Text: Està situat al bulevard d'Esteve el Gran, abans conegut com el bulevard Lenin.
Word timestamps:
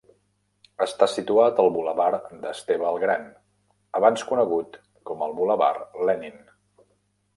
Està 0.85 1.07
situat 1.15 1.59
al 1.63 1.69
bulevard 1.75 2.25
d'Esteve 2.45 2.87
el 2.93 2.97
Gran, 3.03 3.27
abans 4.01 4.25
conegut 4.33 4.81
com 5.11 5.23
el 5.27 5.37
bulevard 5.43 6.01
Lenin. 6.11 6.41